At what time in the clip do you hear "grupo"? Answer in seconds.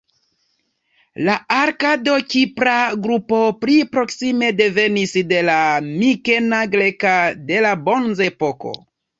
3.03-3.41